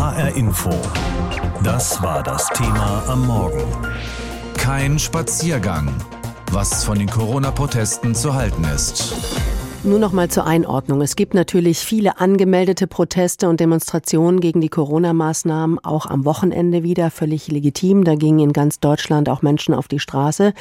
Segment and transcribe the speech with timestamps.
[0.00, 0.70] HR Info.
[1.62, 3.62] Das war das Thema am Morgen.
[4.56, 5.94] Kein Spaziergang.
[6.52, 9.14] Was von den Corona-Protesten zu halten ist.
[9.82, 11.00] Nur noch mal zur Einordnung.
[11.00, 17.10] Es gibt natürlich viele angemeldete Proteste und Demonstrationen gegen die Corona-Maßnahmen, auch am Wochenende wieder,
[17.10, 18.04] völlig legitim.
[18.04, 20.52] Da gingen in ganz Deutschland auch Menschen auf die Straße.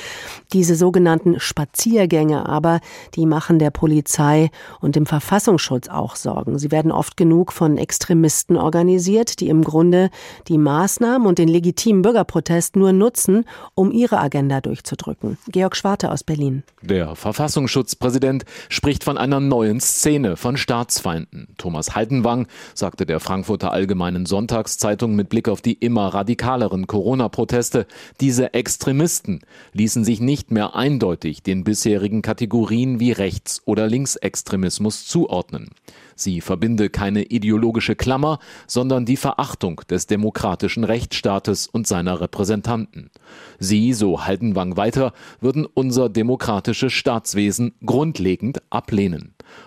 [0.53, 2.79] Diese sogenannten Spaziergänge aber,
[3.15, 6.57] die machen der Polizei und dem Verfassungsschutz auch Sorgen.
[6.57, 10.11] Sie werden oft genug von Extremisten organisiert, die im Grunde
[10.47, 13.43] die Maßnahmen und den legitimen Bürgerprotest nur nutzen,
[13.75, 15.37] um ihre Agenda durchzudrücken.
[15.49, 16.63] Georg Schwarte aus Berlin.
[16.81, 21.47] Der Verfassungsschutzpräsident spricht von einer neuen Szene von Staatsfeinden.
[21.57, 22.45] Thomas Haldenwang
[22.75, 27.87] sagte der Frankfurter Allgemeinen Sonntagszeitung mit Blick auf die immer radikaleren Corona-Proteste,
[28.21, 29.39] diese Extremisten
[29.73, 35.71] ließen sich nicht mehr eindeutig den bisherigen Kategorien wie Rechts- oder Linksextremismus zuordnen.
[36.19, 43.09] Sie verbinde keine ideologische Klammer, sondern die Verachtung des demokratischen Rechtsstaates und seiner Repräsentanten.
[43.57, 48.98] Sie, so Haldenwang weiter, würden unser demokratisches Staatswesen grundlegend ablehnen.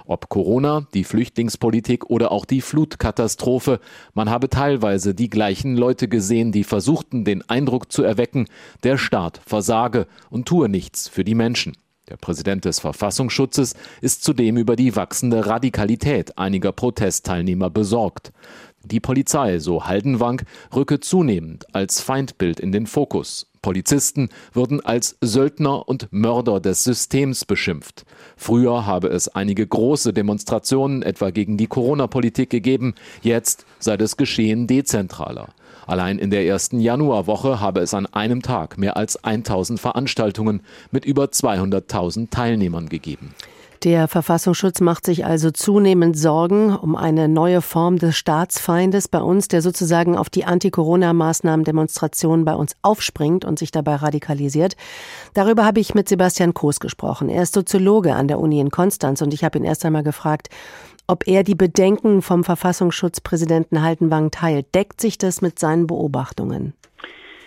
[0.05, 3.81] Ob Corona, die Flüchtlingspolitik oder auch die Flutkatastrophe,
[4.15, 8.47] man habe teilweise die gleichen Leute gesehen, die versuchten, den Eindruck zu erwecken,
[8.83, 11.77] der Staat versage und tue nichts für die Menschen.
[12.09, 18.33] Der Präsident des Verfassungsschutzes ist zudem über die wachsende Radikalität einiger Protestteilnehmer besorgt.
[18.85, 20.43] Die Polizei, so Haldenwang,
[20.75, 23.52] rücke zunehmend als Feindbild in den Fokus.
[23.63, 28.05] Polizisten würden als Söldner und Mörder des Systems beschimpft.
[28.37, 34.67] Früher habe es einige große Demonstrationen etwa gegen die Corona-Politik gegeben, jetzt sei das Geschehen
[34.67, 35.49] dezentraler.
[35.87, 41.05] Allein in der ersten Januarwoche habe es an einem Tag mehr als 1000 Veranstaltungen mit
[41.05, 43.35] über 200.000 Teilnehmern gegeben.
[43.85, 49.49] Der Verfassungsschutz macht sich also zunehmend Sorgen um eine neue Form des Staatsfeindes bei uns,
[49.49, 54.77] der sozusagen auf die Anti-Corona-Maßnahmen Demonstrationen bei uns aufspringt und sich dabei radikalisiert.
[55.35, 57.29] Darüber habe ich mit Sebastian Koos gesprochen.
[57.29, 60.49] Er ist Soziologe an der Uni in Konstanz und ich habe ihn erst einmal gefragt,
[61.09, 64.73] ob er die Bedenken vom Verfassungsschutzpräsidenten Haltenwang teilt.
[64.77, 66.75] Deckt sich das mit seinen Beobachtungen?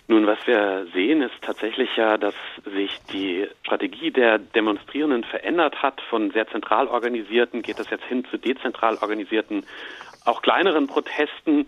[0.07, 5.99] Nun, was wir sehen, ist tatsächlich ja, dass sich die Strategie der Demonstrierenden verändert hat.
[6.09, 9.65] Von sehr zentral organisierten geht es jetzt hin zu dezentral organisierten,
[10.23, 11.67] auch kleineren Protesten,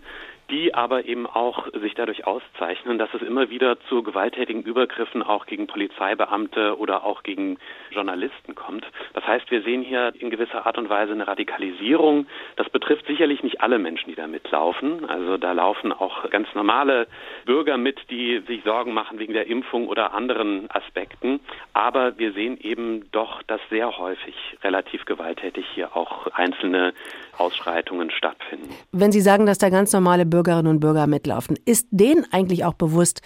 [0.50, 5.46] die aber eben auch sich dadurch auszeichnen, dass es immer wieder zu gewalttätigen Übergriffen auch
[5.46, 7.58] gegen Polizeibeamte oder auch gegen
[7.90, 8.86] Journalisten kommt.
[9.12, 12.26] Das heißt, wir sehen hier in gewisser Art und Weise eine Radikalisierung.
[12.56, 15.04] Das betrifft sicherlich nicht alle Menschen, die da mitlaufen.
[15.08, 17.06] Also da laufen auch ganz normale
[17.44, 21.40] Bürger mit, die sich Sorgen machen wegen der Impfung oder anderen Aspekten.
[21.74, 26.94] Aber wir sehen eben doch, dass sehr häufig relativ gewalttätig hier auch einzelne
[27.38, 28.68] Ausschreitungen stattfinden.
[28.92, 32.74] Wenn Sie sagen, dass da ganz normale Bürgerinnen und Bürger mitlaufen, ist denen eigentlich auch
[32.74, 33.22] bewusst,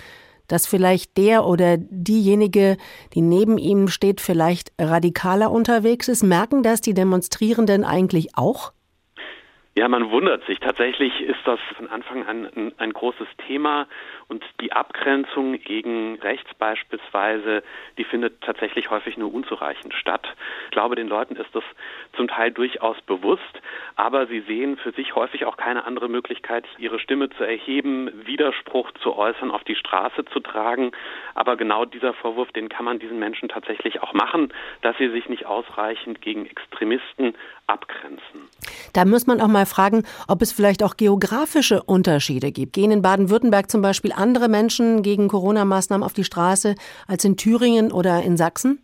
[0.49, 2.77] dass vielleicht der oder diejenige,
[3.15, 6.23] die neben ihm steht, vielleicht radikaler unterwegs ist?
[6.23, 8.73] Merken das die Demonstrierenden eigentlich auch?
[9.75, 10.61] Ja, man wundert sich.
[10.61, 13.87] Tatsächlich ist das von Anfang an ein, ein, großes Thema
[14.33, 17.63] und die Abgrenzung gegen rechts beispielsweise,
[17.99, 20.27] die findet tatsächlich häufig nur unzureichend statt.
[20.65, 21.63] Ich glaube, den Leuten ist das
[22.17, 23.61] zum Teil durchaus bewusst,
[23.97, 28.91] aber sie sehen für sich häufig auch keine andere Möglichkeit, ihre Stimme zu erheben, Widerspruch
[29.03, 30.93] zu äußern, auf die Straße zu tragen.
[31.35, 35.29] Aber genau dieser Vorwurf, den kann man diesen Menschen tatsächlich auch machen, dass sie sich
[35.29, 37.35] nicht ausreichend gegen Extremisten
[37.67, 38.49] abgrenzen.
[38.93, 42.75] Da muss man auch mal fragen, ob es vielleicht auch geografische Unterschiede gibt.
[42.75, 46.75] Gehen in Baden-Württemberg zum Beispiel andere Menschen gegen Corona-Maßnahmen auf die Straße
[47.07, 48.81] als in Thüringen oder in Sachsen?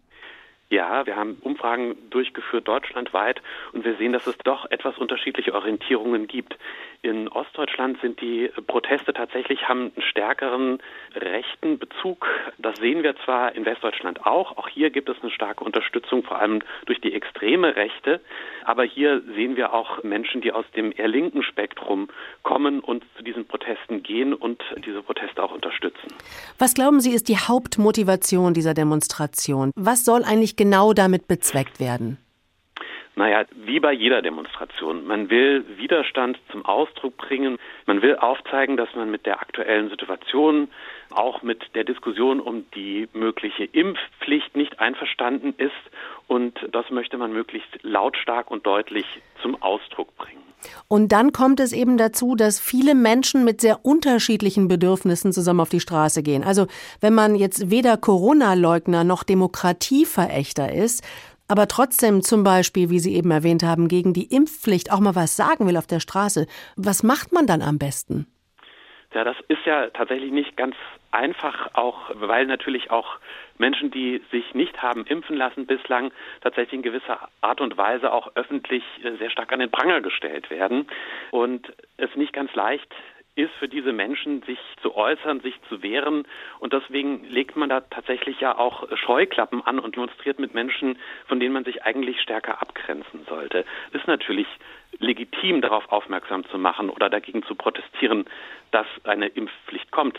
[0.71, 3.41] Ja, wir haben Umfragen durchgeführt deutschlandweit
[3.73, 6.59] und wir sehen, dass es doch etwas unterschiedliche Orientierungen gibt.
[7.01, 10.81] In Ostdeutschland sind die Proteste tatsächlich haben einen stärkeren
[11.15, 12.27] rechten Bezug.
[12.59, 14.57] Das sehen wir zwar in Westdeutschland auch.
[14.57, 18.21] Auch hier gibt es eine starke Unterstützung, vor allem durch die extreme Rechte.
[18.65, 22.09] Aber hier sehen wir auch Menschen, die aus dem eher linken Spektrum
[22.43, 26.09] kommen und zu diesen Protesten gehen und diese Proteste auch unterstützen.
[26.59, 29.71] Was glauben Sie, ist die Hauptmotivation dieser Demonstration?
[29.77, 32.19] Was soll eigentlich genau damit bezweckt werden?
[33.19, 35.05] Naja, wie bei jeder Demonstration.
[35.05, 37.59] Man will Widerstand zum Ausdruck bringen.
[37.85, 40.69] Man will aufzeigen, dass man mit der aktuellen Situation,
[41.11, 45.73] auch mit der Diskussion um die mögliche Impfpflicht nicht einverstanden ist.
[46.29, 49.05] Und das möchte man möglichst lautstark und deutlich
[49.43, 50.39] zum Ausdruck bringen.
[50.87, 55.71] Und dann kommt es eben dazu, dass viele Menschen mit sehr unterschiedlichen Bedürfnissen zusammen auf
[55.71, 56.45] die Straße gehen.
[56.45, 56.69] Also
[57.01, 61.05] wenn man jetzt weder Corona-Leugner noch Demokratieverächter ist,
[61.49, 65.37] aber trotzdem zum Beispiel, wie Sie eben erwähnt haben, gegen die Impfpflicht auch mal was
[65.37, 66.47] sagen will auf der Straße,
[66.77, 68.27] was macht man dann am besten?
[69.15, 70.77] Ja, das ist ja tatsächlich nicht ganz
[71.11, 73.17] einfach, auch weil natürlich auch
[73.57, 76.13] Menschen, die sich nicht haben impfen lassen bislang,
[76.43, 80.51] tatsächlich in gewisser Art und Weise auch öffentlich äh, sehr stark an den Pranger gestellt
[80.51, 80.87] werden
[81.31, 82.95] und es nicht ganz leicht
[83.39, 86.27] ist für diese Menschen, sich zu äußern, sich zu wehren.
[86.59, 91.39] Und deswegen legt man da tatsächlich ja auch Scheuklappen an und demonstriert mit Menschen, von
[91.39, 93.65] denen man sich eigentlich stärker abgrenzen sollte.
[93.93, 94.49] Ist natürlich
[94.99, 98.25] legitim, darauf aufmerksam zu machen oder dagegen zu protestieren,
[98.73, 100.19] dass eine Impfpflicht kommt.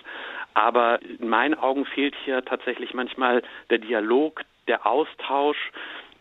[0.54, 5.72] Aber in meinen Augen fehlt hier tatsächlich manchmal der Dialog, der Austausch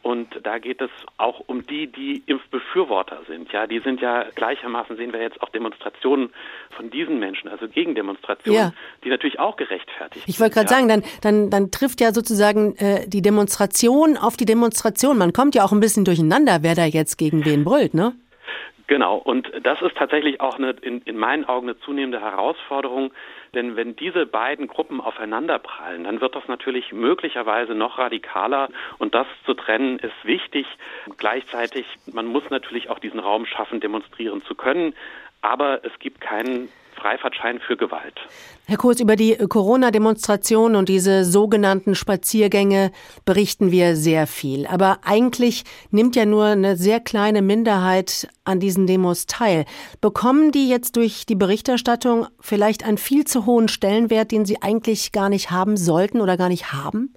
[0.02, 3.52] und da geht es auch um die, die Impfbefürworter sind.
[3.52, 6.30] Ja, die sind ja gleichermaßen sehen wir jetzt auch Demonstrationen
[6.70, 8.72] von diesen Menschen, also Gegendemonstrationen, ja.
[9.04, 10.28] die natürlich auch gerechtfertigt ich sind.
[10.34, 10.76] Ich wollte gerade ja.
[10.76, 15.18] sagen, dann, dann, dann trifft ja sozusagen äh, die Demonstration auf die Demonstration.
[15.18, 18.14] Man kommt ja auch ein bisschen durcheinander, wer da jetzt gegen wen brüllt, ne?
[18.86, 23.12] Genau, und das ist tatsächlich auch eine, in, in meinen Augen eine zunehmende Herausforderung,
[23.54, 28.68] denn wenn diese beiden Gruppen aufeinanderprallen, dann wird das natürlich möglicherweise noch radikaler
[28.98, 30.66] und das zu trennen ist wichtig.
[31.16, 34.94] Gleichzeitig, man muss natürlich auch diesen Raum schaffen, demonstrieren zu können,
[35.40, 36.68] aber es gibt keinen
[36.98, 38.14] Freifahrtschein für Gewalt.
[38.66, 42.92] Herr Kurz, über die Corona-Demonstrationen und diese sogenannten Spaziergänge
[43.24, 44.66] berichten wir sehr viel.
[44.66, 49.64] Aber eigentlich nimmt ja nur eine sehr kleine Minderheit an diesen Demos teil.
[50.00, 55.12] Bekommen die jetzt durch die Berichterstattung vielleicht einen viel zu hohen Stellenwert, den sie eigentlich
[55.12, 57.14] gar nicht haben sollten oder gar nicht haben?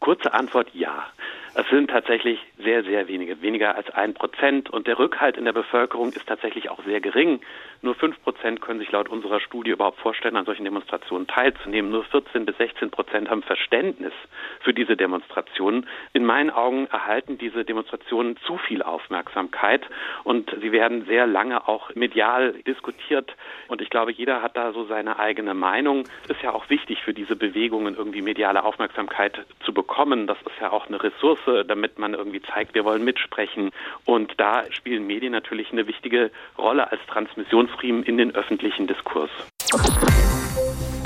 [0.00, 1.04] Kurze Antwort ja.
[1.54, 4.70] Es sind tatsächlich sehr, sehr wenige, weniger als ein Prozent.
[4.70, 7.40] Und der Rückhalt in der Bevölkerung ist tatsächlich auch sehr gering.
[7.82, 11.90] Nur fünf Prozent können sich laut unserer Studie überhaupt vorstellen, an solchen Demonstrationen teilzunehmen.
[11.90, 14.14] Nur 14 bis 16 Prozent haben Verständnis
[14.60, 15.86] für diese Demonstrationen.
[16.14, 19.82] In meinen Augen erhalten diese Demonstrationen zu viel Aufmerksamkeit
[20.24, 23.34] und sie werden sehr lange auch medial diskutiert.
[23.68, 26.04] Und ich glaube, jeder hat da so seine eigene Meinung.
[26.24, 30.26] Es ist ja auch wichtig für diese Bewegungen irgendwie mediale Aufmerksamkeit zu bekommen.
[30.26, 33.70] Das ist ja auch eine Ressource damit man irgendwie zeigt, wir wollen mitsprechen.
[34.04, 39.30] Und da spielen Medien natürlich eine wichtige Rolle als Transmissionsriemen in den öffentlichen Diskurs.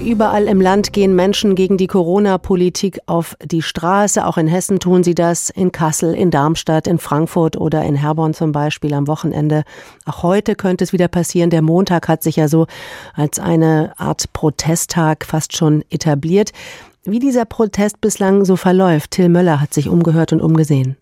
[0.06, 4.24] Überall im Land gehen Menschen gegen die Corona-Politik auf die Straße.
[4.24, 8.32] Auch in Hessen tun sie das, in Kassel, in Darmstadt, in Frankfurt oder in Herborn
[8.32, 9.64] zum Beispiel am Wochenende.
[10.04, 11.50] Auch heute könnte es wieder passieren.
[11.50, 12.68] Der Montag hat sich ja so
[13.14, 16.52] als eine Art Protesttag fast schon etabliert.
[17.02, 20.96] Wie dieser Protest bislang so verläuft, Till Möller hat sich umgehört und umgesehen.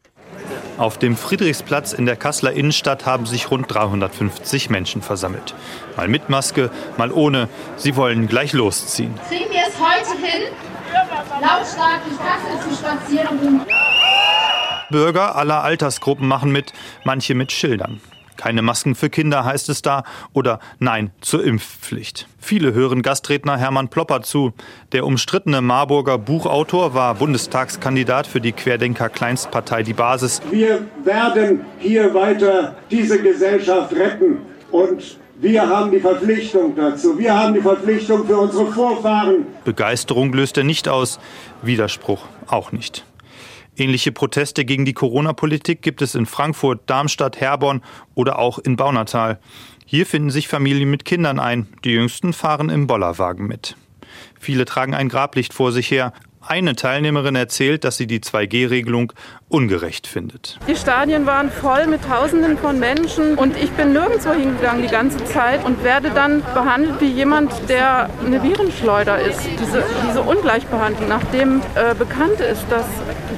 [0.79, 5.55] Auf dem Friedrichsplatz in der Kasseler Innenstadt haben sich rund 350 Menschen versammelt.
[5.97, 7.49] Mal mit Maske, mal ohne.
[7.77, 9.15] Sie wollen gleich losziehen.
[9.29, 10.53] Kriegen wir es heute hin,
[11.41, 13.62] lautstark durch Kassel zu spazieren?
[14.91, 16.73] Bürger aller Altersgruppen machen mit,
[17.05, 18.01] manche mit Schildern.
[18.37, 22.27] Keine Masken für Kinder heißt es da oder Nein zur Impfpflicht.
[22.44, 24.52] Viele hören Gastredner Hermann Plopper zu.
[24.93, 30.43] Der umstrittene Marburger Buchautor war Bundestagskandidat für die Querdenker Kleinstpartei Die Basis.
[30.50, 37.19] Wir werden hier weiter diese Gesellschaft retten und wir haben die Verpflichtung dazu.
[37.19, 39.46] Wir haben die Verpflichtung für unsere Vorfahren.
[39.64, 41.19] Begeisterung löst er nicht aus,
[41.62, 43.06] Widerspruch auch nicht.
[43.76, 47.82] Ähnliche Proteste gegen die Corona-Politik gibt es in Frankfurt, Darmstadt, Herborn
[48.14, 49.41] oder auch in Baunatal.
[49.85, 51.67] Hier finden sich Familien mit Kindern ein.
[51.85, 53.77] Die Jüngsten fahren im Bollerwagen mit.
[54.41, 56.13] Viele tragen ein Grablicht vor sich her.
[56.46, 59.13] Eine Teilnehmerin erzählt, dass sie die 2G-Regelung
[59.48, 60.58] ungerecht findet.
[60.69, 65.24] Die Stadien waren voll mit Tausenden von Menschen und ich bin nirgendwo hingegangen die ganze
[65.24, 69.41] Zeit und werde dann behandelt wie jemand, der eine Virenschleuder ist.
[69.58, 72.86] Diese, diese Ungleichbehandlung, nachdem äh, bekannt ist, dass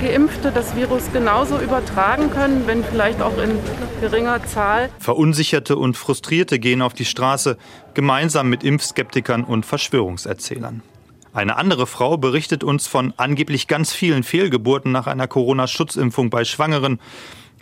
[0.01, 3.59] Geimpfte das Virus genauso übertragen können, wenn vielleicht auch in
[4.01, 4.91] geringer Zahl.
[4.99, 7.57] Verunsicherte und Frustrierte gehen auf die Straße,
[7.95, 10.83] gemeinsam mit Impfskeptikern und Verschwörungserzählern.
[11.37, 16.99] Eine andere Frau berichtet uns von angeblich ganz vielen Fehlgeburten nach einer Corona-Schutzimpfung bei Schwangeren.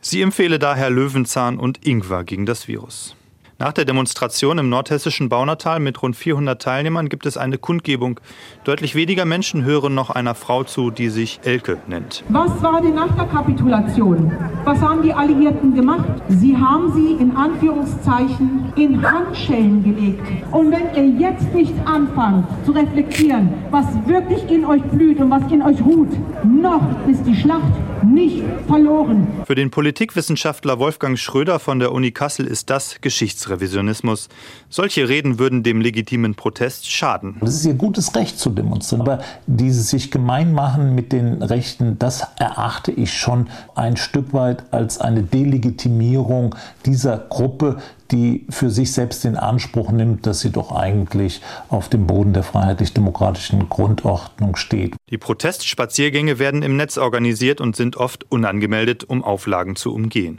[0.01, 3.17] Sie empfehle daher Löwenzahn und Ingwer gegen das Virus.
[3.61, 8.19] Nach der Demonstration im nordhessischen Baunatal mit rund 400 Teilnehmern gibt es eine Kundgebung.
[8.65, 12.25] Deutlich weniger Menschen hören noch einer Frau zu, die sich Elke nennt.
[12.31, 14.33] Was war denn nach der Kapitulation?
[14.65, 16.09] Was haben die Alliierten gemacht?
[16.29, 20.27] Sie haben sie in Anführungszeichen in Handschellen gelegt.
[20.51, 25.51] Und wenn ihr jetzt nicht anfangt zu reflektieren, was wirklich in euch blüht und was
[25.53, 26.11] in euch ruht,
[26.43, 27.73] noch ist die Schlacht
[28.13, 29.27] nicht verloren.
[29.47, 34.29] Für den Politikwissenschaftler Wolfgang Schröder von der Uni Kassel ist das Geschichtsrevisionismus.
[34.69, 37.37] Solche Reden würden dem legitimen Protest schaden.
[37.41, 41.99] Es ist ihr gutes Recht zu demonstrieren, aber dieses sich gemein machen mit den Rechten,
[41.99, 47.79] das erachte ich schon ein Stück weit als eine Delegitimierung dieser Gruppe,
[48.15, 52.45] die für sich selbst den Anspruch nimmt, dass sie doch eigentlich auf dem Boden der
[52.45, 54.95] freiheitlich-demokratischen Grundordnung steht.
[55.11, 60.39] Die Protestspaziergänge werden im Netz organisiert und sind oft unangemeldet, um Auflagen zu umgehen.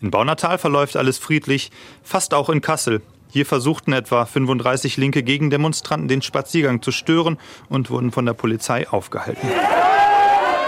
[0.00, 1.70] In Baunatal verläuft alles friedlich,
[2.02, 3.02] fast auch in Kassel.
[3.28, 8.88] Hier versuchten etwa 35 linke Gegendemonstranten den Spaziergang zu stören und wurden von der Polizei
[8.88, 9.46] aufgehalten.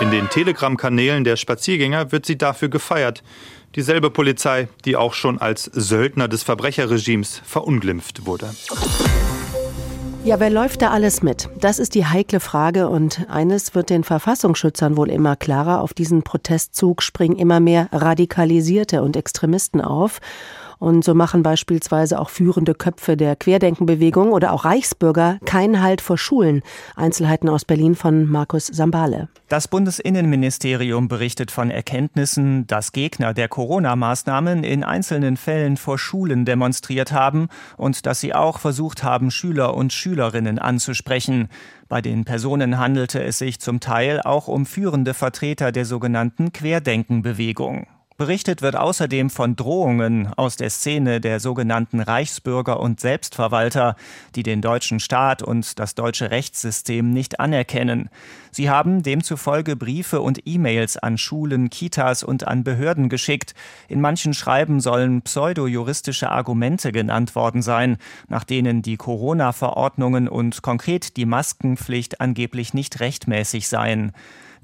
[0.01, 3.23] In den Telegram-Kanälen der Spaziergänger wird sie dafür gefeiert.
[3.75, 8.51] Dieselbe Polizei, die auch schon als Söldner des Verbrecherregimes verunglimpft wurde.
[10.25, 11.49] Ja, wer läuft da alles mit?
[11.59, 15.81] Das ist die heikle Frage und eines wird den Verfassungsschützern wohl immer klarer.
[15.81, 20.21] Auf diesen Protestzug springen immer mehr Radikalisierte und Extremisten auf.
[20.83, 26.19] Und so machen beispielsweise auch führende Köpfe der Querdenkenbewegung oder auch Reichsbürger keinen Halt vor
[26.19, 26.63] Schulen.
[26.97, 29.29] Einzelheiten aus Berlin von Markus Sambale.
[29.49, 37.13] Das Bundesinnenministerium berichtet von Erkenntnissen, dass Gegner der Corona-Maßnahmen in einzelnen Fällen vor Schulen demonstriert
[37.13, 37.47] haben
[37.77, 41.47] und dass sie auch versucht haben, Schüler und Schülerinnen anzusprechen.
[41.89, 47.87] Bei den Personen handelte es sich zum Teil auch um führende Vertreter der sogenannten Querdenkenbewegung.
[48.19, 53.97] Berichtet wird außerdem von Drohungen aus der Szene der sogenannten Reichsbürger und Selbstverwalter,
[54.35, 58.11] die den deutschen Staat und das deutsche Rechtssystem nicht anerkennen.
[58.51, 63.55] Sie haben demzufolge Briefe und E-Mails an Schulen, Kitas und an Behörden geschickt.
[63.89, 67.97] In manchen Schreiben sollen pseudojuristische Argumente genannt worden sein,
[68.29, 74.13] nach denen die Corona-Verordnungen und konkret die Maskenpflicht angeblich nicht rechtmäßig seien.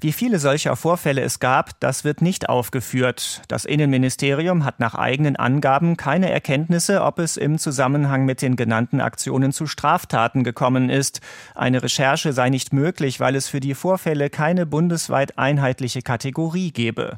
[0.01, 3.41] Wie viele solcher Vorfälle es gab, das wird nicht aufgeführt.
[3.49, 9.01] Das Innenministerium hat nach eigenen Angaben keine Erkenntnisse, ob es im Zusammenhang mit den genannten
[9.01, 11.19] Aktionen zu Straftaten gekommen ist.
[11.53, 17.17] Eine Recherche sei nicht möglich, weil es für die Vorfälle keine bundesweit einheitliche Kategorie gebe.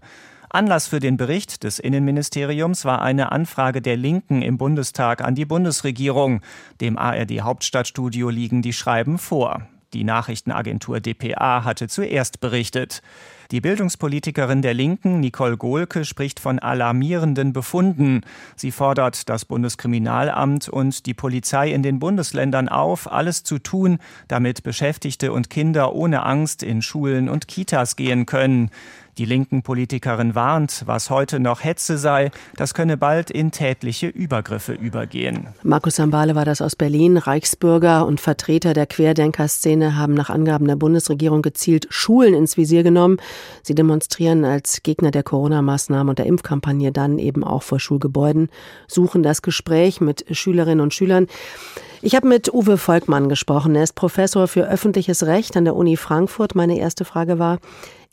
[0.49, 5.45] Anlass für den Bericht des Innenministeriums war eine Anfrage der Linken im Bundestag an die
[5.45, 6.41] Bundesregierung.
[6.81, 9.67] Dem ARD Hauptstadtstudio liegen die Schreiben vor.
[9.93, 13.01] Die Nachrichtenagentur dpa hatte zuerst berichtet.
[13.51, 18.21] Die Bildungspolitikerin der Linken, Nicole Gohlke, spricht von alarmierenden Befunden.
[18.55, 24.63] Sie fordert das Bundeskriminalamt und die Polizei in den Bundesländern auf, alles zu tun, damit
[24.63, 28.71] Beschäftigte und Kinder ohne Angst in Schulen und Kitas gehen können.
[29.17, 34.71] Die linken Politikerin warnt, was heute noch Hetze sei, das könne bald in tätliche Übergriffe
[34.71, 35.47] übergehen.
[35.63, 37.17] Markus Sambale war das aus Berlin.
[37.17, 43.17] Reichsbürger und Vertreter der Querdenkerszene haben nach Angaben der Bundesregierung gezielt Schulen ins Visier genommen.
[43.63, 48.49] Sie demonstrieren als Gegner der Corona-Maßnahmen und der Impfkampagne dann eben auch vor Schulgebäuden,
[48.87, 51.27] suchen das Gespräch mit Schülerinnen und Schülern.
[52.01, 53.75] Ich habe mit Uwe Volkmann gesprochen.
[53.75, 56.55] Er ist Professor für öffentliches Recht an der Uni Frankfurt.
[56.55, 57.59] Meine erste Frage war,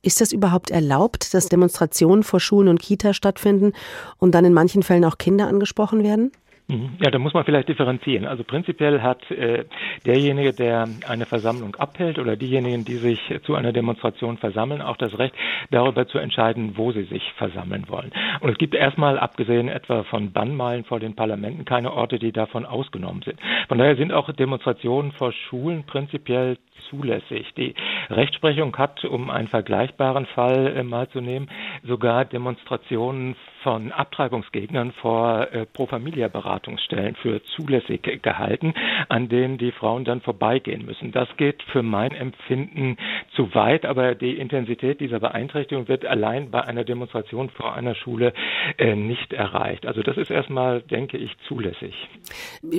[0.03, 3.73] ist es überhaupt erlaubt, dass Demonstrationen vor Schulen und Kitas stattfinden
[4.19, 6.33] und dann in manchen Fällen auch Kinder angesprochen werden?
[6.71, 6.99] Mhm.
[7.03, 8.27] Ja, da muss man vielleicht differenzieren.
[8.27, 9.65] Also prinzipiell hat äh,
[10.05, 15.19] derjenige, der eine Versammlung abhält oder diejenigen, die sich zu einer Demonstration versammeln, auch das
[15.19, 15.35] Recht,
[15.71, 18.13] darüber zu entscheiden, wo sie sich versammeln wollen.
[18.41, 22.67] Und es gibt erstmal, abgesehen etwa von Bannmeilen vor den Parlamenten, keine Orte, die davon
[22.67, 23.41] ausgenommen sind.
[23.69, 26.59] Von daher sind auch Demonstrationen vor Schulen prinzipiell
[26.91, 27.53] zulässig.
[27.57, 27.75] Die
[28.11, 31.49] Rechtsprechung hat, um einen vergleichbaren Fall äh, mal zu nehmen,
[31.85, 38.75] sogar Demonstrationen von Abtreibungsgegnern vor äh, Pro Familia Beratungsstellen für zulässig gehalten,
[39.09, 41.13] an denen die Frauen dann vorbeigehen müssen.
[41.13, 42.97] Das geht für mein Empfinden
[43.35, 48.33] zu weit, aber die Intensität dieser Beeinträchtigung wird allein bei einer Demonstration vor einer Schule
[48.79, 49.87] äh, nicht erreicht.
[49.87, 51.95] Also das ist erstmal, denke ich, zulässig.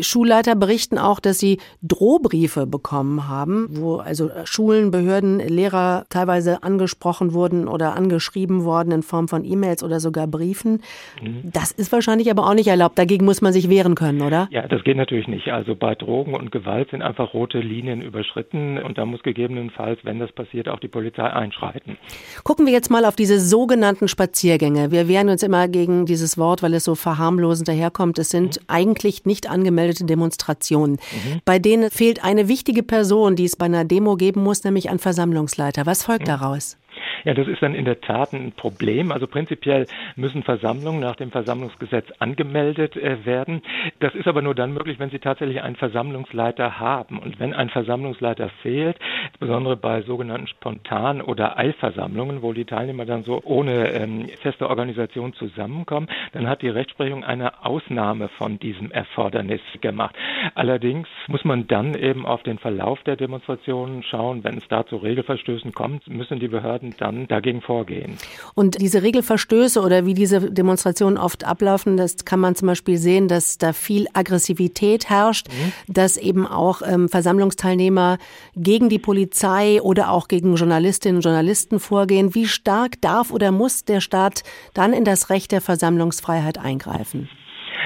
[0.02, 7.34] Schulleiter berichten auch, dass sie Drohbriefe bekommen haben, wo also Schulen, Behörden, Lehrer teilweise angesprochen
[7.34, 10.82] wurden oder angeschrieben worden in Form von E-Mails oder sogar Briefen.
[11.22, 11.52] Mhm.
[11.52, 12.98] Das ist wahrscheinlich aber auch nicht erlaubt.
[12.98, 14.48] Dagegen muss man sich wehren können, oder?
[14.52, 15.48] Ja, das geht natürlich nicht.
[15.50, 20.20] Also bei Drogen und Gewalt sind einfach rote Linien überschritten und da muss gegebenenfalls, wenn
[20.20, 21.98] das passiert, auch die Polizei einschreiten.
[22.44, 24.92] Gucken wir jetzt mal auf diese sogenannten Spaziergänge.
[24.92, 28.20] Wir wehren uns immer gegen dieses Wort, weil es so verharmlosend daherkommt.
[28.20, 28.66] Es sind mhm.
[28.68, 30.94] eigentlich nicht angemeldete Demonstrationen.
[30.94, 31.42] Mhm.
[31.46, 35.00] Bei denen fehlt eine wichtige Person, die es bei einer Demo geben muss, nämlich an
[35.00, 35.86] Versammlungsleiter.
[35.86, 36.28] Was folgt mhm.
[36.28, 36.78] daraus?
[37.26, 39.12] Ja, das ist dann in der Tat ein Problem.
[39.12, 43.62] Also prinzipiell müssen Versammlungen nach dem Versammlungsgesetz angemeldet äh, werden.
[44.00, 47.20] Das ist aber nur dann möglich, wenn Sie tatsächlich einen Versammlungsleiter haben.
[47.20, 48.98] Und wenn ein Versammlungsleiter fehlt,
[49.28, 55.34] insbesondere bei sogenannten Spontan- oder Eilversammlungen, wo die Teilnehmer dann so ohne ähm, feste Organisation
[55.34, 60.16] zusammenkommen, dann hat die Rechtsprechung eine Ausnahme von diesem Erfordernis gemacht.
[60.56, 64.44] Allerdings muss man dann eben auf den Verlauf der Demonstrationen schauen.
[64.44, 68.18] Wenn es da zu Regelverstößen kommt, müssen die Behörden dann dagegen vorgehen.
[68.56, 73.28] Und diese Regelverstöße oder wie diese Demonstrationen oft ablaufen, das kann man zum Beispiel sehen,
[73.28, 75.94] dass da viel Aggressivität herrscht, mhm.
[75.94, 78.18] dass eben auch ähm, Versammlungsteilnehmer
[78.56, 82.36] gegen die Polizei oder auch gegen Journalistinnen und Journalisten vorgehen.
[82.36, 87.30] Wie stark darf oder muss der Staat dann in das Recht der Versammlungsfreiheit eingreifen?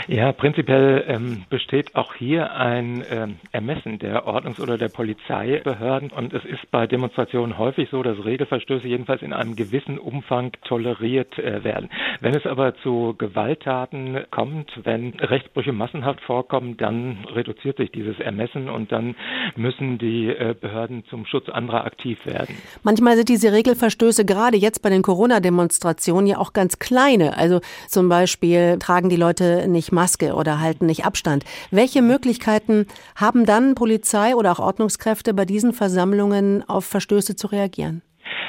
[0.08, 6.12] Ja, prinzipiell ähm, besteht auch hier ein ähm, Ermessen der Ordnungs- oder der Polizeibehörden.
[6.12, 11.38] Und es ist bei Demonstrationen häufig so, dass Regelverstöße jedenfalls in einem gewissen Umfang toleriert
[11.40, 11.90] äh, werden.
[12.20, 18.70] Wenn es aber zu Gewalttaten kommt, wenn Rechtsbrüche massenhaft vorkommen, dann reduziert sich dieses Ermessen
[18.70, 19.16] und dann
[19.56, 22.58] müssen die äh, Behörden zum Schutz anderer aktiv werden.
[22.84, 27.38] Manchmal sind diese Regelverstöße gerade jetzt bei den Corona-Demonstrationen ja auch ganz kleine.
[27.38, 31.46] Also zum Beispiel tragen die Leute nicht Maske oder halten nicht Abstand.
[31.72, 38.02] Welche Möglichkeiten haben dann Polizei oder auch Ordnungskräfte bei diesen Versammlungen auf Verstöße zu reagieren?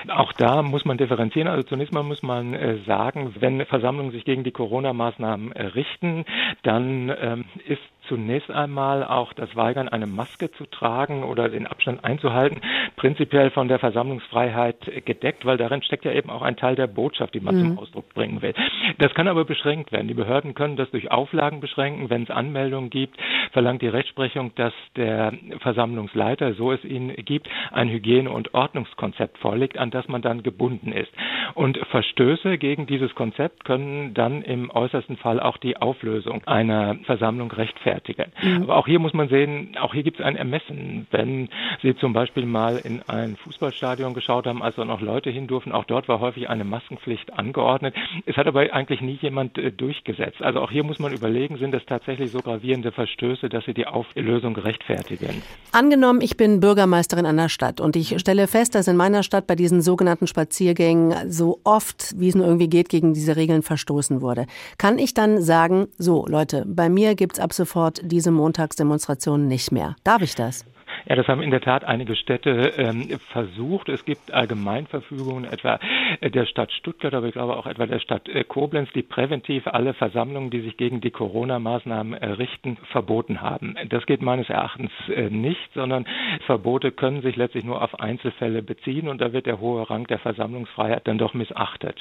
[0.08, 1.48] Auch da muss man differenzieren.
[1.48, 6.24] Also zunächst mal muss man äh, sagen, wenn Versammlungen sich gegen die Corona-Maßnahmen äh, richten,
[6.62, 12.04] dann ähm, ist zunächst einmal auch das Weigern, eine Maske zu tragen oder den Abstand
[12.04, 12.60] einzuhalten,
[12.96, 17.34] prinzipiell von der Versammlungsfreiheit gedeckt, weil darin steckt ja eben auch ein Teil der Botschaft,
[17.34, 17.60] die man mhm.
[17.60, 18.54] zum Ausdruck bringen will.
[18.98, 20.08] Das kann aber beschränkt werden.
[20.08, 22.10] Die Behörden können das durch Auflagen beschränken.
[22.10, 23.18] Wenn es Anmeldungen gibt,
[23.52, 29.78] verlangt die Rechtsprechung, dass der Versammlungsleiter, so es ihn gibt, ein Hygiene- und Ordnungskonzept vorlegt,
[29.78, 31.12] an das man dann gebunden ist.
[31.54, 37.50] Und Verstöße gegen dieses Konzept können dann im äußersten Fall auch die Auflösung einer Versammlung
[37.52, 38.32] rechtfertigen.
[38.42, 38.62] Mhm.
[38.64, 41.06] Aber auch hier muss man sehen, auch hier gibt es ein Ermessen.
[41.10, 41.48] Wenn
[41.82, 45.72] Sie zum Beispiel mal in ein Fußballstadion geschaut haben, als da noch Leute hin durften,
[45.72, 47.94] auch dort war häufig eine Maskenpflicht angeordnet.
[48.26, 50.42] Es hat aber eigentlich nie jemand äh, durchgesetzt.
[50.42, 53.86] Also auch hier muss man überlegen, sind es tatsächlich so gravierende Verstöße, dass sie die
[53.86, 55.42] Auflösung rechtfertigen.
[55.72, 59.54] Angenommen, ich bin Bürgermeisterin einer Stadt und ich stelle fest, dass in meiner Stadt bei
[59.54, 64.46] diesen sogenannten Spaziergängen so oft, wie es nur irgendwie geht, gegen diese Regeln verstoßen wurde.
[64.78, 69.72] Kann ich dann sagen, so Leute, bei mir gibt es ab sofort diese Montagsdemonstration nicht
[69.72, 69.96] mehr.
[70.04, 70.64] Darf ich das?
[71.06, 73.90] Ja, das haben in der Tat einige Städte ähm, versucht.
[73.90, 75.78] Es gibt Allgemeinverfügungen etwa
[76.22, 79.92] der Stadt Stuttgart, aber ich glaube auch etwa der Stadt äh, Koblenz, die präventiv alle
[79.92, 83.76] Versammlungen, die sich gegen die Corona-Maßnahmen äh, richten, verboten haben.
[83.90, 86.06] Das geht meines Erachtens äh, nicht, sondern
[86.46, 90.18] Verbote können sich letztlich nur auf Einzelfälle beziehen und da wird der hohe Rang der
[90.18, 91.98] Versammlungsfreiheit dann doch missachtet.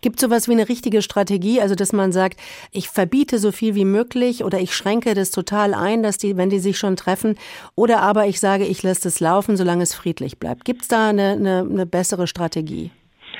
[0.00, 2.40] Gibt es sowas wie eine richtige Strategie, also dass man sagt,
[2.72, 6.48] ich verbiete so viel wie möglich oder ich schränke das total ein, dass die, wenn
[6.48, 7.36] die sich schon treffen,
[7.74, 10.64] oder aber ich sage, ich lasse es laufen, solange es friedlich bleibt.
[10.64, 12.90] Gibt es da eine, eine, eine bessere Strategie?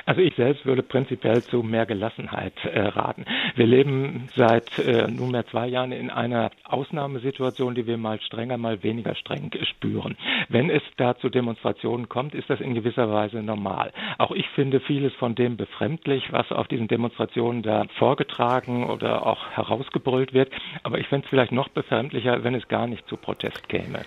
[0.06, 3.24] Also ich selbst würde prinzipiell zu mehr Gelassenheit äh, raten.
[3.56, 8.84] Wir leben seit äh, nunmehr zwei Jahren in einer Ausnahmesituation, die wir mal strenger, mal
[8.84, 10.16] weniger streng spüren.
[10.48, 13.92] Wenn es da zu Demonstrationen kommt, ist das in gewisser Weise normal.
[14.18, 19.50] Auch ich finde vieles von dem befremdlich, was auf diesen Demonstrationen da vorgetragen oder auch
[19.50, 20.52] herausgebrüllt wird.
[20.84, 24.04] Aber ich fände es vielleicht noch befremdlicher, wenn es gar nicht zu Protest käme.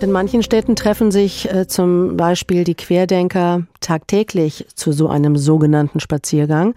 [0.00, 5.98] In manchen Städten treffen sich äh, zum Beispiel die Querdenker tagtäglich zu so einem sogenannten
[5.98, 6.74] Spaziergang.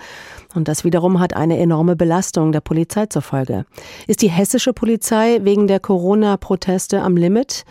[0.56, 3.66] Und das wiederum hat eine enorme Belastung der Polizei zur Folge.
[4.08, 7.64] Ist die hessische Polizei wegen der Corona-Proteste am Limit?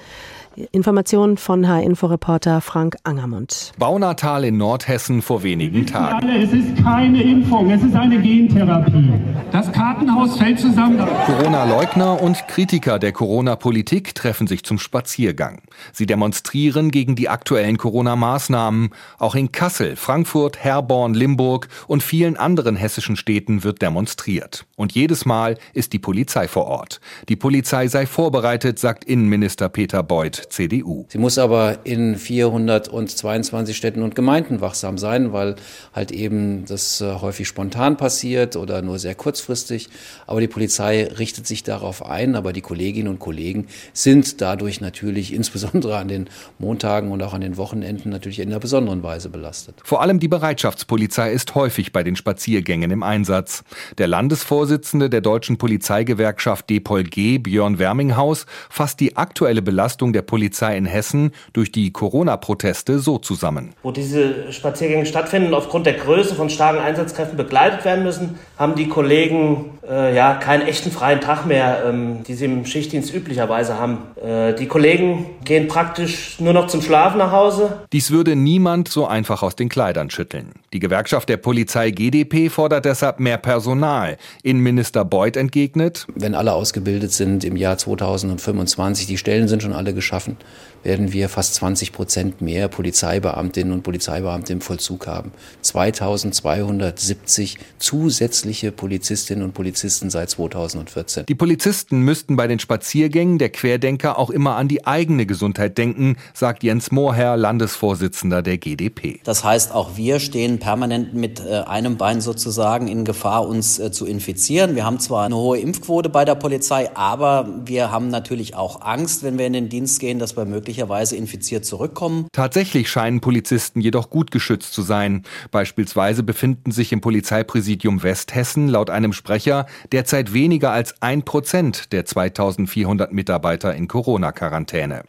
[0.73, 3.73] Informationen von H-Info-Reporter Frank Angermund.
[3.79, 6.27] Baunatal in Nordhessen vor wenigen Tagen.
[6.27, 9.12] Alle, es ist keine Impfung, es ist eine Gentherapie.
[9.53, 10.99] Das Kartenhaus fällt zusammen.
[11.27, 15.62] Corona-Leugner und Kritiker der Corona-Politik treffen sich zum Spaziergang.
[15.92, 18.90] Sie demonstrieren gegen die aktuellen Corona-Maßnahmen.
[19.18, 24.66] Auch in Kassel, Frankfurt, Herborn, Limburg und vielen anderen hessischen Städten wird demonstriert.
[24.81, 27.03] Und jedes Mal ist die Polizei vor Ort.
[27.29, 31.05] Die Polizei sei vorbereitet, sagt Innenminister Peter Beuth, CDU.
[31.09, 35.57] Sie muss aber in 422 Städten und Gemeinden wachsam sein, weil
[35.93, 39.90] halt eben das äh, häufig spontan passiert oder nur sehr kurzfristig.
[40.27, 45.35] Aber die Polizei richtet sich darauf ein, aber die Kolleginnen und Kollegen sind dadurch natürlich
[45.35, 49.75] insbesondere an den Montagen und auch an den Wochenenden natürlich in einer besonderen Weise belastet.
[49.85, 53.62] Vor allem die Bereitschaftspolizei ist häufig bei den Spaziergängen im Einsatz.
[53.99, 60.87] Der Landesvorsitzende der deutschen Polizeigewerkschaft DPOLG, Björn Werminghaus, fasst die aktuelle Belastung der Polizei in
[60.87, 63.70] Hessen durch die Corona-Proteste so zusammen.
[63.83, 68.88] Wo diese Spaziergänge stattfinden, aufgrund der Größe von starken Einsatzkräften begleitet werden müssen, haben die
[68.88, 73.98] Kollegen äh, ja keinen echten freien Tag mehr, ähm, die sie im Schichtdienst üblicherweise haben.
[74.22, 77.80] Äh, die Kollegen gehen praktisch nur noch zum Schlafen nach Hause.
[77.92, 80.52] Dies würde niemand so einfach aus den Kleidern schütteln.
[80.72, 84.16] Die Gewerkschaft der Polizei GdP fordert deshalb mehr Personal.
[84.42, 89.73] In Innenminister Beuth entgegnet, wenn alle ausgebildet sind im Jahr 2025, die Stellen sind schon
[89.73, 90.37] alle geschaffen,
[90.83, 95.33] werden wir fast 20 Prozent mehr Polizeibeamtinnen und Polizeibeamte im Vollzug haben.
[95.62, 101.25] 2270 zusätzliche Polizistinnen und Polizisten seit 2014.
[101.27, 106.18] Die Polizisten müssten bei den Spaziergängen der Querdenker auch immer an die eigene Gesundheit denken,
[106.35, 109.20] sagt Jens Mohrherr, Landesvorsitzender der GdP.
[109.25, 113.90] Das heißt, auch wir stehen permanent mit äh, einem Bein sozusagen in Gefahr, uns äh,
[113.90, 114.50] zu infizieren.
[114.51, 119.23] Wir haben zwar eine hohe Impfquote bei der Polizei, aber wir haben natürlich auch Angst,
[119.23, 122.27] wenn wir in den Dienst gehen, dass wir möglicherweise infiziert zurückkommen.
[122.33, 125.23] Tatsächlich scheinen Polizisten jedoch gut geschützt zu sein.
[125.53, 132.05] Beispielsweise befinden sich im Polizeipräsidium Westhessen laut einem Sprecher derzeit weniger als ein Prozent der
[132.05, 135.05] 2400 Mitarbeiter in Corona-Quarantäne.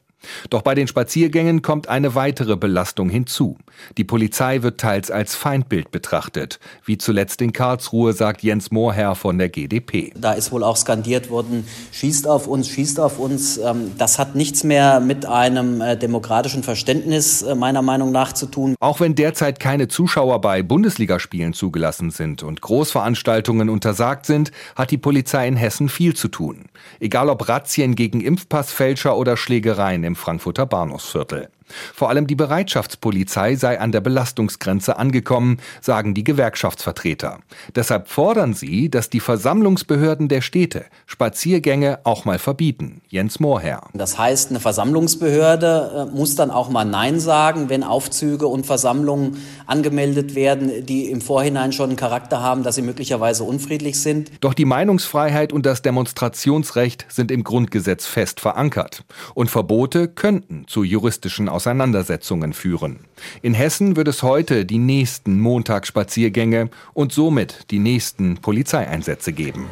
[0.50, 3.58] Doch bei den Spaziergängen kommt eine weitere Belastung hinzu.
[3.98, 9.38] Die Polizei wird teils als Feindbild betrachtet, wie zuletzt in Karlsruhe, sagt Jens Mohrherr von
[9.38, 10.14] der GdP.
[10.16, 13.58] Da ist wohl auch skandiert worden, schießt auf uns, schießt auf uns.
[13.58, 18.46] Ähm, das hat nichts mehr mit einem äh, demokratischen Verständnis äh, meiner Meinung nach zu
[18.46, 18.76] tun.
[18.80, 24.98] Auch wenn derzeit keine Zuschauer bei Bundesligaspielen zugelassen sind und Großveranstaltungen untersagt sind, hat die
[24.98, 26.66] Polizei in Hessen viel zu tun.
[27.00, 31.50] Egal ob Razzien gegen Impfpassfälscher oder Schlägereien im Frankfurter Bahnhofsviertel.
[31.94, 37.40] Vor allem die Bereitschaftspolizei sei an der Belastungsgrenze angekommen, sagen die Gewerkschaftsvertreter.
[37.76, 43.02] Deshalb fordern sie, dass die Versammlungsbehörden der Städte Spaziergänge auch mal verbieten.
[43.10, 43.88] Jens Mohrherr.
[43.94, 49.38] Das heißt, eine Versammlungsbehörde äh, muss dann auch mal Nein sagen, wenn Aufzüge und Versammlungen
[49.66, 54.32] angemeldet werden, die im Vorhinein schon einen Charakter haben, dass sie möglicherweise unfriedlich sind.
[54.42, 59.04] Doch die Meinungsfreiheit und das Demonstrationsrecht sind im Grundgesetz fest verankert.
[59.34, 63.02] Und Verbote könnten zu juristischen Auseinandersetzungen führen.
[63.44, 69.68] In Hessen wird es heute die nächsten Montagsspaziergänge und somit die nächsten Polizeieinsätze geben.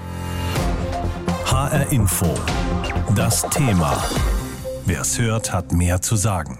[1.46, 2.28] HR Info.
[3.16, 3.98] Das Thema.
[4.86, 6.60] Wer es hört, hat mehr zu sagen.